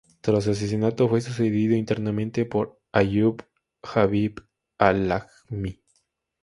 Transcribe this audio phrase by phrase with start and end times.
[0.19, 3.43] Tras su asesinato, fue sucedido interinamente por Ayyub
[3.83, 4.43] Habib
[4.79, 5.83] al-Lajmi.